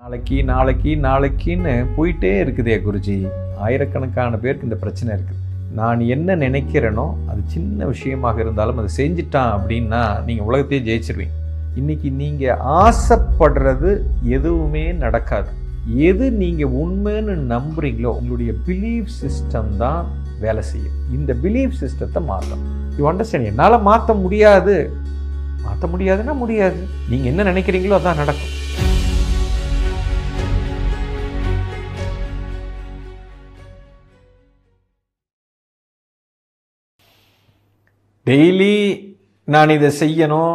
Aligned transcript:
நாளைக்கு 0.00 0.36
நாளைக்கு 0.50 0.90
நாளைக்குன்னு 1.06 1.72
போயிட்டே 1.94 2.30
இருக்குதே 2.42 2.74
குருஜி. 2.86 3.14
ஆயிரக்கணக்கான 3.66 4.38
பேருக்கு 4.42 4.66
இந்த 4.68 4.76
பிரச்சனை 4.82 5.10
இருக்குது. 5.14 5.40
நான் 5.78 6.00
என்ன 6.14 6.36
நினைக்கிறேனோ 6.42 7.06
அது 7.30 7.40
சின்ன 7.54 7.86
விஷயமாக 7.92 8.40
இருந்தாலும் 8.44 8.78
அதை 8.80 8.90
செஞ்சிட்டான் 8.98 9.50
அப்படின்னா 9.56 10.02
நீங்கள் 10.26 10.46
உலகத்தையே 10.48 10.80
ஜெயிச்சிருவீங்க. 10.88 11.34
இன்னைக்கு 11.80 12.10
நீங்கள் 12.20 12.60
ஆசைப்படுறது 12.82 13.90
எதுவுமே 14.36 14.84
நடக்காது. 15.04 15.50
எது 16.10 16.28
நீங்கள் 16.42 16.76
உண்மைன்னு 16.82 17.34
நம்புறீங்களோ 17.54 18.12
உங்களுடைய 18.18 18.54
பிலீஃப் 18.68 19.10
சிஸ்டம் 19.22 19.72
தான் 19.82 20.02
வேலை 20.44 20.64
செய்யும். 20.72 20.96
இந்த 21.16 21.32
பிலீஃப் 21.46 21.80
சிஸ்டத்தை 21.82 22.22
மாற்றும் 22.32 22.64
யூ 22.98 23.08
அண்டர்ஸ்டாண்ட் 23.12 23.50
என்னால் 23.52 23.86
மாற்ற 23.88 24.14
முடியாது. 24.26 24.76
மாற்ற 25.66 25.86
முடியாதுன்னா 25.94 26.36
முடியாது. 26.44 26.80
நீங்கள் 27.10 27.32
என்ன 27.32 27.50
நினைக்கிறீங்களோ 27.52 27.98
அதான் 28.00 28.22
நடக்கும். 28.24 28.54
டெய்லி 38.28 38.74
நான் 39.54 39.72
இதை 39.74 39.88
செய்யணும். 40.00 40.54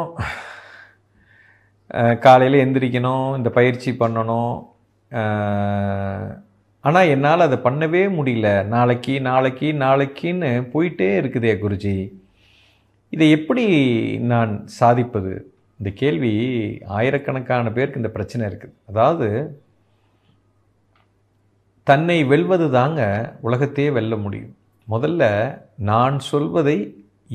காலையில் 2.26 2.58
எந்திரிக்கணும் 2.64 3.28
இந்த 3.38 3.50
பயிற்சி 3.58 3.92
பண்ணணும். 4.02 4.56
ஆனால் 6.84 7.12
என்னால் 7.14 7.46
அதை 7.46 7.58
பண்ணவே 7.68 8.02
முடியல. 8.18 8.50
நாளைக்கு 8.74 9.14
நாளைக்கு 9.30 9.68
நாளைக்குன்னு 9.86 10.52
போயிட்டே 10.74 11.10
இருக்குதே 11.22 11.54
குருஜி. 11.64 11.96
இதை 13.16 13.30
எப்படி 13.38 13.66
நான் 14.32 14.54
சாதிப்பது? 14.80 15.34
இந்த 15.80 15.92
கேள்வி 16.02 16.34
ஆயிரக்கணக்கான 17.00 17.72
பேருக்கு 17.78 18.02
இந்த 18.04 18.12
பிரச்சனை 18.18 18.44
இருக்குது. 18.50 18.76
அதாவது 18.92 19.30
தன்னை 21.92 22.18
வெல்வது 22.34 22.68
தாங்க 22.80 23.02
உலகத்தையே 23.48 23.92
வெல்ல 24.00 24.16
முடியும். 24.26 24.56
முதல்ல 24.88 25.24
நான் 25.92 26.18
சொல்வதை 26.32 26.78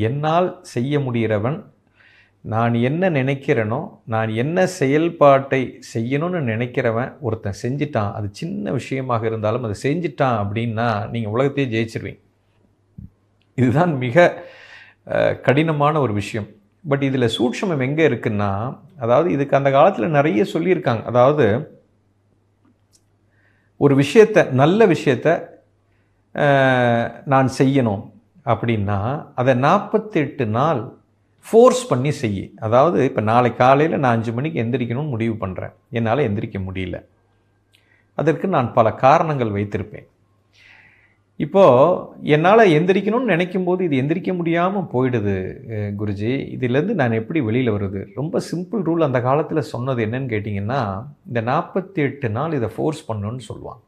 என்னால் 0.08 0.48
செய்ய 0.74 0.98
முடிகிறவன் 1.06 1.58
நான் 2.44 2.74
என்ன 2.88 3.08
நினைக்கிறேனோ 3.18 3.78
நான் 4.14 4.30
என்ன 4.42 4.66
செயல்பாட்டை 4.80 5.60
செய்யணும்னு 5.92 6.40
நினைக்கிறவன் 6.50 7.10
ஒருத்தன் 7.26 7.60
செஞ்சிட்டான். 7.62 8.12
அது 8.16 8.26
சின்ன 8.40 8.72
விஷயமாக 8.78 9.26
இருந்தாலும் 9.30 9.64
அது 9.68 9.76
செஞ்சிட்டான் 9.86 10.36
அப்படின்னா 10.42 10.88
நீங்கள் 11.14 11.34
உலகத்தையே 11.36 11.66
ஜெயிச்சிருவீங்க. 11.74 12.20
இதுதான் 13.58 13.94
மிக 14.04 14.26
கடினமான 15.46 15.94
ஒரு 16.04 16.14
விஷயம். 16.20 16.48
பட் 16.90 17.04
இதில் 17.08 17.34
சூட்சமம் 17.36 17.84
எங்கே 17.86 18.04
இருக்குன்னா 18.10 18.50
அதாவது 19.04 19.28
இதுக்கு 19.36 19.58
அந்த 19.58 19.70
காலத்தில் 19.76 20.16
நிறைய 20.18 20.42
சொல்லியிருக்காங்க. 20.54 21.02
அதாவது 21.10 21.46
ஒரு 23.80 23.94
விஷயத்தை 24.02 24.42
நல்ல 24.60 24.86
விஷயத்தை 24.92 25.32
நான் 27.32 27.50
செய்யணும். 27.60 28.04
அப்படின்னா 28.52 28.98
அதை 29.40 29.54
நாற்பத்தெட்டு 29.66 30.46
நாள் 30.58 30.82
ஃபோர்ஸ் 31.46 31.82
பண்ணி 31.90 32.12
செய்ய. 32.22 32.40
அதாவது 32.66 32.98
இப்போ 33.08 33.22
நாளை 33.30 33.50
காலையில் 33.62 34.02
நான் 34.02 34.16
அஞ்சு 34.16 34.32
மணிக்கு 34.36 34.62
எந்திரிக்கணும்னு 34.64 35.14
முடிவு 35.14 35.34
பண்ணுறேன் 35.42 35.74
என்னால் 35.98 36.26
எந்திரிக்க 36.28 36.58
முடியல. 36.68 36.98
அதற்கு 38.20 38.46
நான் 38.56 38.68
பல 38.76 38.86
காரணங்கள் 39.06 39.56
வைத்திருப்பேன். 39.56 40.06
இப்போது 41.44 42.28
என்னால் 42.34 42.72
எந்திரிக்கணும்னு 42.76 43.32
நினைக்கும் 43.32 43.66
போது 43.68 43.80
இது 43.86 43.94
எந்திரிக்க 44.02 44.30
முடியாமல் 44.36 44.86
போயிடுது 44.92 45.34
குருஜி. 46.00 46.30
இதிலேருந்து 46.54 46.94
நான் 47.00 47.18
எப்படி 47.20 47.40
வெளியில் 47.48 47.74
வருது? 47.74 48.02
ரொம்ப 48.20 48.40
சிம்பிள் 48.50 48.84
ரூல் 48.88 49.06
அந்த 49.08 49.20
காலத்தில் 49.28 49.68
சொன்னது 49.72 50.00
என்னன்னு 50.06 50.32
கேட்டிங்கன்னா 50.32 50.80
இந்த 51.28 51.40
நாற்பத்தி 51.50 52.02
எட்டு 52.06 52.30
நாள் 52.36 52.56
இதை 52.58 52.70
ஃபோர்ஸ் 52.76 53.02
பண்ணணுன்னு 53.08 53.44
சொல்லுவான் 53.50 53.80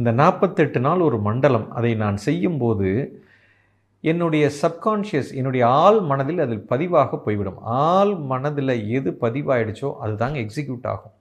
இந்த 0.00 0.12
நாற்பத்தெட்டு 0.20 0.80
நாள் 0.86 1.06
ஒரு 1.08 1.20
மண்டலம். 1.28 1.66
அதை 1.78 1.92
நான் 2.04 2.18
செய்யும்போது 2.28 2.88
என்னுடைய 4.10 4.44
சப்கான்ஷியஸ் 4.62 5.30
என்னுடைய 5.38 5.64
ஆள் 5.82 5.98
மனதில் 6.10 6.42
அதில் 6.44 6.64
பதிவாக 6.72 7.18
போய்விடும். 7.26 7.60
ஆள் 7.88 8.14
மனதில் 8.32 8.74
எது 8.96 9.10
பதிவாயிடுச்சோ 9.22 9.90
அதுதாங்க 10.04 10.38
எக்ஸிக்யூட் 10.44 10.88
ஆகும். 10.92 11.14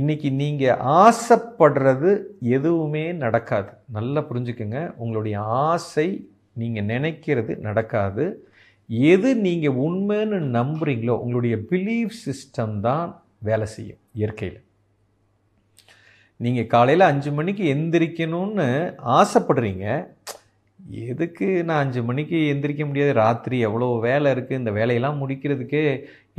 இன்றைக்கி 0.00 0.28
நீங்கள் 0.42 0.80
ஆசைப்படுறது 1.04 2.12
எதுவுமே 2.56 3.04
நடக்காது. 3.24 3.70
நல்லா 3.96 4.20
புரிஞ்சுக்குங்க. 4.28 4.80
உங்களுடைய 5.02 5.36
ஆசை 5.68 6.08
நீங்கள் 6.60 6.88
நினைக்கிறது 6.92 7.52
நடக்காது. 7.66 8.24
எது 9.12 9.28
நீங்கள் 9.46 9.78
உண்மைன்னு 9.86 10.38
நம்புறீங்களோ 10.58 11.16
உங்களுடைய 11.24 11.56
பிலீஃப் 11.70 12.16
சிஸ்டம் 12.24 12.74
தான் 12.88 13.06
வேலை 13.48 13.66
செய்யும் 13.76 14.02
இயற்கையில். 14.20 14.60
நீங்கள் 16.44 16.72
காலையில் 16.74 17.10
அஞ்சு 17.10 17.30
மணிக்கு 17.38 17.64
எந்திரிக்கணும்னு 17.74 18.68
ஆசைப்படுறீங்க. 19.18 19.86
எதுக்கு 21.10 21.46
நான் 21.68 21.82
அஞ்சு 21.84 22.00
மணிக்கு 22.02 22.38
எந்திரிக்க 22.52 22.82
முடியாது? 22.86 23.12
ராத்திரி 23.12 23.56
எவ்வளோ 23.68 23.86
வேலை 24.06 24.28
இருக்குது 24.34 24.60
இந்த 24.60 24.70
வேலையெல்லாம் 24.70 25.20
முடிக்கிறதுக்கே 25.22 25.82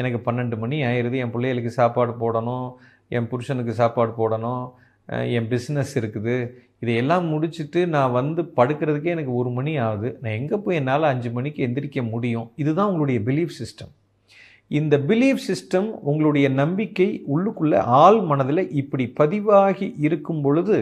எனக்கு 0.02 0.20
பன்னெண்டு 0.26 0.56
மணி 0.58 0.78
ஆயிடுது 0.90 1.18
என் 1.24 1.34
பிள்ளைகளுக்கு 1.36 1.72
சாப்பாடு 1.80 2.14
போடணும். 2.24 2.68
என் 3.18 3.30
புருஷனுக்கு 3.32 3.74
சாப்பாடு 3.74 4.12
போடணும். 4.22 4.64
என் 5.38 5.50
பிஸ்னஸ் 5.54 5.94
இருக்குது. 6.02 6.36
இதையெல்லாம் 6.84 7.26
முடிச்சுட்டு 7.34 7.82
நான் 7.96 8.16
வந்து 8.20 8.42
படுக்கிறதுக்கே 8.58 9.14
எனக்கு 9.16 9.34
ஒரு 9.42 9.50
மணி 9.50 9.74
ஆகுது. 9.88 10.10
நான் 10.22 10.38
எங்கே 10.40 10.58
போய் 10.66 10.80
என்னால் 10.82 11.12
அஞ்சு 11.12 11.30
மணிக்கு 11.32 11.60
எந்திரிக்க 11.68 12.02
முடியும்? 12.10 12.48
இதுதான் 12.56 12.90
உங்களுடைய 12.92 13.22
பிலீஃப் 13.30 13.56
சிஸ்டம் 13.60 13.94
இந்த 14.72 14.96
பிலீஃப் 15.10 15.42
சிஸ்டம் 15.48 15.90
உங்களுடைய 16.10 16.48
நம்பிக்கை 16.62 17.10
உள்ளுக்குள்ளே 17.34 17.80
ஆள் 18.04 18.20
மனதில் 18.22 18.72
இப்படி 18.82 19.06
பதிவாகி 19.20 19.88
இருக்கும் 20.06 20.42
பொழுது 20.42 20.78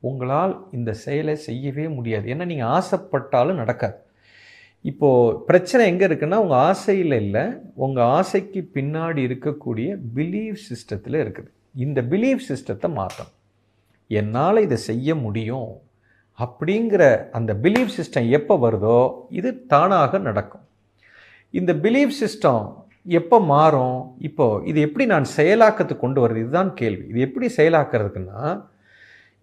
உங்களால் 0.00 0.68
இந்த 0.72 0.90
செயலை 1.04 1.36
செய்யவே 1.36 1.86
முடியாது. 1.88 2.26
ஏன்னா 2.34 2.44
நீங்கள் 2.52 2.72
ஆசைப்பட்டாலும் 2.78 3.60
நடக்காது. 3.62 3.98
இப்போது 4.90 5.38
பிரச்சனை 5.46 5.86
எங்கே 5.86 6.06
இருக்குன்னா 6.06 6.38
உங்கள் 6.44 6.62
ஆசையில் 6.70 7.16
இல்லை. 7.22 7.44
உங்கள் 7.74 8.10
ஆசைக்கு 8.18 8.60
பின்னாடி 8.74 9.20
இருக்கக்கூடிய 9.28 9.88
பிலீஃப் 10.18 10.60
சிஸ்டத்தில் 10.68 11.18
இருக்குது. 11.24 11.50
இந்த 11.74 12.02
பிலீஃப் 12.02 12.46
சிஸ்டத்தை 12.50 12.90
மாற்றணும் 13.00 13.34
என்னால் 14.06 14.64
இதை 14.66 14.76
செய்ய 14.76 15.14
முடியும் 15.14 15.72
அப்படிங்கிற 16.38 17.02
அந்த 17.38 17.54
பிலீஃப் 17.54 17.94
சிஸ்டம் 17.98 18.28
எப்போ 18.38 18.54
வருதோ 18.64 18.98
இது 19.30 19.50
தானாக 19.66 20.18
நடக்கும். 20.18 20.64
இந்த 21.50 21.72
பிலீஃப் 21.74 22.14
சிஸ்டம் 22.22 22.64
எப்போ 23.18 23.40
மாறும்? 23.40 24.16
இப்போது 24.18 24.64
இது 24.66 24.80
எப்படி 24.80 25.06
நான் 25.06 25.26
செயலாக்கத்துக்கு 25.36 26.04
கொண்டு 26.04 26.20
வருது? 26.22 26.36
இதுதான் 26.36 26.74
கேள்வி. 26.74 27.04
இது 27.08 27.20
எப்படி 27.20 27.46
செயலாக்கிறதுக்குன்னா 27.56 28.42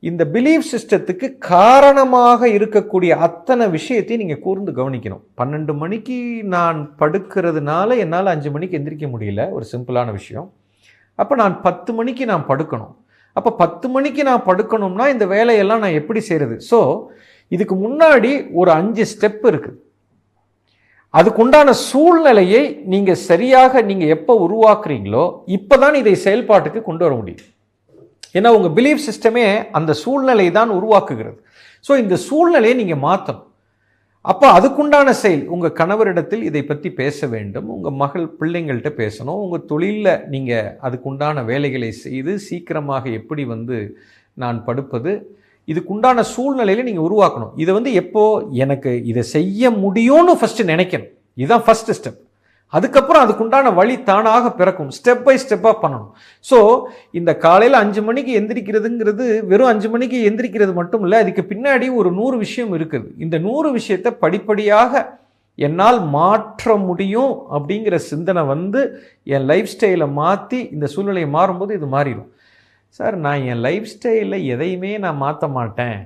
இந்த 0.09 0.23
பிலீஃப் 0.33 0.65
சிஸ்டத்துக்கு 0.69 1.27
காரணமாக 1.51 2.47
இருக்கக்கூடிய 2.55 3.11
அத்தனை 3.27 3.65
விஷயத்தையும் 3.75 4.21
நீங்கள் 4.23 4.41
கூர்ந்து 4.45 4.71
கவனிக்கணும். 4.79 5.21
பன்னெண்டு 5.39 5.73
மணிக்கு 5.81 6.17
நான் 6.55 6.79
படுக்கிறதுனால 7.01 7.97
என்னால் 8.03 8.31
அஞ்சு 8.33 8.49
மணிக்கு 8.55 8.77
எந்திரிக்க 8.79 9.07
முடியல 9.13 9.43
ஒரு 9.57 9.67
சிம்பிளான 9.71 10.11
விஷயம். 10.17 10.47
அப்போ 11.19 11.33
நான் 11.43 11.55
பத்து 11.67 11.93
மணிக்கு 11.99 12.25
நான் 12.33 12.45
படுக்கணும். 12.51 12.93
அப்போ 13.35 13.51
பத்து 13.63 13.85
மணிக்கு 13.95 14.23
நான் 14.29 14.45
படுக்கணும்னா 14.49 15.05
இந்த 15.13 15.25
வேலையெல்லாம் 15.35 15.83
நான் 15.83 15.99
எப்படி 16.01 16.21
செய்கிறது 16.29 16.57
ஸோ 16.71 16.81
இதுக்கு 17.55 17.77
முன்னாடி 17.85 18.33
ஒரு 18.59 18.69
அஞ்சு 18.79 19.05
ஸ்டெப் 19.13 19.43
இருக்குது 19.51 19.79
அதுக்குண்டான 21.13 21.71
சூழ்நிலையை 21.87 22.61
நீங்கள் 22.91 23.23
சரியாக 23.29 23.81
நீங்கள் 23.89 24.13
எப்போ 24.17 24.35
உருவாக்குறீங்களோ 24.45 25.25
இப்போ 25.57 25.75
தான் 25.83 25.97
இதை 26.03 26.15
செயல்பாட்டுக்கு 26.27 26.79
கொண்டு 26.87 27.05
வர 27.05 27.13
முடியும். 27.17 27.49
ஏன்னா 28.35 28.49
உங்கள் 28.57 28.75
பிலீஃப் 28.77 29.05
சிஸ்டமே 29.07 29.45
அந்த 29.79 29.91
சூழ்நிலை 30.03 30.47
தான் 30.59 30.71
உருவாக்குகிறது. 30.77 31.37
ஸோ 31.85 31.91
இந்த 32.03 32.15
சூழ்நிலையை 32.27 32.75
நீங்கள் 32.81 33.03
மாற்றணும் 33.07 33.49
அப்போ 34.31 34.47
அதுக்குண்டான 34.57 35.13
செயல் 35.21 35.41
உங்கள் 35.53 35.77
கணவரிடத்தில் 35.79 36.43
இதை 36.49 36.61
பற்றி 36.67 36.89
பேச 36.99 37.27
வேண்டும் 37.33 37.67
உங்கள் 37.75 37.97
மகள் 38.01 38.27
பிள்ளைங்கள்ட்ட 38.39 38.89
பேசணும் 38.99 39.41
உங்கள் 39.43 39.65
தொழிலில் 39.71 40.11
நீங்கள் 40.33 40.69
அதுக்குண்டான 40.87 41.43
வேலைகளை 41.49 41.89
செய்து 42.03 42.33
சீக்கிரமாக 42.47 43.09
எப்படி 43.19 43.45
வந்து 43.53 43.77
நான் 44.43 44.59
படுப்பது 44.67 45.13
இதுக்குண்டான 45.71 46.23
சூழ்நிலையில் 46.35 46.87
நீங்கள் 46.89 47.07
உருவாக்கணும். 47.07 47.51
இதை 47.63 47.71
வந்து 47.77 47.91
எப்போது 48.03 48.45
எனக்கு 48.63 48.91
இதை 49.11 49.23
செய்ய 49.35 49.71
முடியும்னு 49.83 50.33
ஃபஸ்ட்டு 50.39 50.69
நினைக்கணும். 50.71 51.11
இதுதான் 51.41 51.65
ஃபஸ்ட்டு 51.67 51.97
ஸ்டெப் 51.99 52.19
அதுக்கப்புறம் 52.77 53.23
அதுக்குண்டான 53.23 53.73
வழி 53.79 53.95
தானாக 54.09 54.51
பிறக்கும். 54.59 54.91
ஸ்டெப் 54.97 55.23
பை 55.25 55.35
ஸ்டெப்பாக 55.43 55.75
பண்ணணும். 55.83 56.11
ஸோ 56.49 56.59
இந்த 57.19 57.31
காலையில் 57.45 57.81
அஞ்சு 57.83 58.01
மணிக்கு 58.07 58.31
எந்திரிக்கிறதுங்கிறது 58.39 59.25
வெறும் 59.51 59.71
அஞ்சு 59.71 59.89
மணிக்கு 59.95 60.19
எந்திரிக்கிறது 60.29 60.73
மட்டும் 60.79 61.03
இல்லை 61.07 61.17
அதுக்கு 61.23 61.43
பின்னாடி 61.51 61.89
ஒரு 61.99 62.11
நூறு 62.19 62.37
விஷயம் 62.45 62.71
இருக்குது. 62.77 63.09
இந்த 63.25 63.35
நூறு 63.47 63.71
விஷயத்தை 63.79 64.11
படிப்படியாக 64.23 65.03
என்னால் 65.57 65.99
மாற்ற 66.15 66.75
முடியும் 66.87 67.33
அப்படிங்கிற 67.55 67.95
சிந்தனை 68.11 68.43
வந்து 68.53 68.81
என் 69.35 69.45
லைஃப் 69.51 69.69
ஸ்டைலை 69.73 70.07
மாற்றி 70.21 70.59
இந்த 70.75 70.85
சூழ்நிலையை 70.93 71.29
மாறும்போது 71.35 71.73
இது 71.79 71.89
மாறிடும். 71.95 72.29
சார் 72.99 73.15
நான் 73.25 73.45
என் 73.51 73.61
லைஃப் 73.67 73.91
ஸ்டைலில் 73.91 74.47
எதையுமே 74.53 74.93
நான் 75.03 75.21
மாற்ற 75.25 75.47
மாட்டேன். 75.57 75.99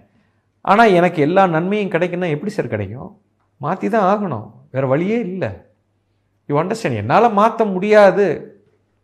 ஆனால் 0.72 0.94
எனக்கு 1.00 1.20
எல்லா 1.28 1.46
நன்மையும் 1.56 1.94
கிடைக்குன்னா 1.96 2.30
எப்படி 2.36 2.54
சார் 2.58 2.74
கிடைக்கும்? 2.76 3.10
மாற்றி 3.66 3.88
தான் 3.96 4.08
ஆகணும். 4.12 4.48
வேறு 4.76 4.88
வழியே 4.94 5.18
இல்லை. 5.28 5.52
யூ 6.50 6.56
அண்டர்ஸ்டாண்ட் 6.62 7.02
என்னால் 7.04 7.36
மாற்ற 7.40 7.66
முடியாது. 7.66 8.28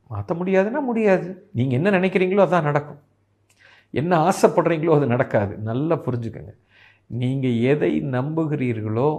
மாற்ற 0.10 0.32
முடியாதுன்னா 0.36 0.82
முடியாது. 0.90 1.28
நீங்கள் 1.52 1.78
என்ன 1.78 2.00
நினைக்கிறீங்களோ 2.00 2.44
அதான் 2.46 2.70
நடக்கும். 2.70 3.02
என்ன 3.94 4.18
ஆசைப்படுறீங்களோ 4.30 4.96
அது 4.96 5.08
நடக்காது. 5.08 5.54
நல்லா 5.70 5.96
புரிஞ்சுக்கோங்க. 6.06 6.54
நீங்கள் 7.22 7.58
எதை 7.74 7.94
நம்புகிறீர்களோ 8.18 9.10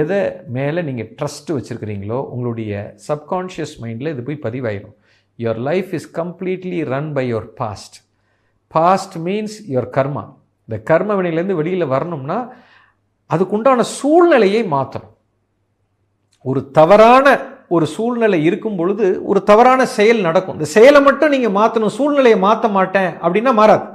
எதை 0.00 0.20
மேலே 0.48 0.82
நீங்கள் 0.82 1.10
ட்ரஸ்ட் 1.18 1.50
வச்சுருக்கிறீங்களோ 1.56 2.18
உங்களுடைய 2.32 2.72
சப்கான்ஷியஸ் 3.08 3.74
மைண்டில் 3.82 4.12
இது 4.12 4.22
போய் 4.22 4.44
பதிவாயிடும் 4.46 4.96
your 5.38 5.60
life 5.68 5.90
is 5.94 6.08
completely 6.14 6.84
run 6.84 7.12
by 7.12 7.24
your 7.32 7.48
past 7.60 7.96
past 8.74 9.16
means 9.26 9.56
your 9.68 9.90
karma 9.90 10.24
இந்த 10.68 10.82
கர்ம 10.82 11.14
வினையிலேருந்து 11.14 11.54
வெளியில் 11.54 11.86
வரணும்னா 11.86 12.38
அதுக்குண்டான 13.30 13.80
சூழ்நிலையை 13.98 14.62
மாற்றணும் 14.66 15.14
ஒரு 16.44 16.60
தவறான 16.78 17.26
ஒரு 17.76 17.86
சூழ்நிலை 17.94 18.38
இருக்கும் 18.48 18.76
பொழுது 18.80 19.06
ஒரு 19.30 19.40
தவறான 19.50 19.80
செயல் 19.98 20.20
நடக்கும். 20.26 20.56
இந்த 20.58 20.68
செயலை 20.74 21.00
மட்டும் 21.06 21.32
நீங்கள் 21.34 21.56
மாற்றணும் 21.56 21.96
சூழ்நிலையை 21.96 22.38
மாற்ற 22.44 22.68
மாட்டேன் 22.76 23.10
அப்படின்னா 23.24 23.52
மாறாது. 23.60 23.86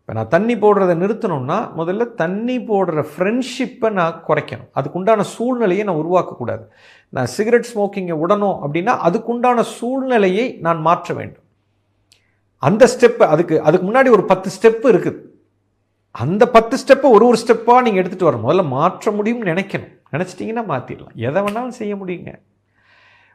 இப்போ 0.00 0.14
நான் 0.18 0.32
தண்ணி 0.34 0.54
போடுறதை 0.62 0.94
நிறுத்தணும்னா 1.00 1.56
முதல்ல 1.78 2.04
தண்ணி 2.20 2.56
போடுற 2.68 3.02
ஃப்ரெண்ட்ஷிப்பை 3.12 3.88
நான் 3.98 4.20
குறைக்கணும். 4.28 4.68
அதுக்குண்டான 4.78 5.24
சூழ்நிலையை 5.32 5.84
நான் 5.88 6.00
உருவாக்கக்கூடாது. 6.02 6.64
நான் 7.16 7.30
சிகரெட் 7.36 7.68
ஸ்மோக்கிங்கை 7.70 8.16
விடணும் 8.22 8.56
அப்படின்னா 8.64 8.94
அதுக்குண்டான 9.08 9.64
சூழ்நிலையை 9.78 10.46
நான் 10.66 10.80
மாற்ற 10.88 11.08
வேண்டும். 11.18 11.44
அந்த 12.62 12.84
ஸ்டெப்பு 12.94 13.24
அதுக்கு 13.34 13.56
அதுக்கு 13.66 13.86
முன்னாடி 13.88 14.10
ஒரு 14.16 14.24
பத்து 14.30 14.50
ஸ்டெப்பு 14.56 14.86
இருக்குது. 14.92 15.18
அந்த 16.14 16.42
பத்து 16.56 16.76
ஸ்டெப்பை 16.82 17.10
ஒரு 17.16 17.24
ஒரு 17.30 17.38
ஸ்டெப்பாக 17.42 17.84
நீங்கள் 17.86 18.02
எடுத்துகிட்டு 18.02 18.30
வரணும். 18.30 18.46
முதல்ல 18.48 18.66
மாற்ற 18.76 19.10
முடியும்னு 19.18 19.52
நினைக்கணும். 19.52 19.92
நினச்சிட்டிங்கன்னா 20.12 20.64
மாற்றிடலாம் 20.72 21.14
எதை 21.14 21.42
வேணாலும் 21.42 21.68
செய்ய 21.68 21.96
முடியுங்க. 21.96 22.38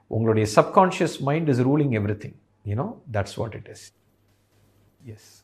உங்களுடைய 0.07 0.47
subconscious 0.55 1.19
mind 1.19 1.47
is 1.47 1.61
ruling 1.61 1.93
everything 2.23 2.37
you know 2.65 3.01
that's 3.11 3.35
what 3.35 3.53
it 3.53 3.67
is 3.67 3.93
yes 5.05 5.40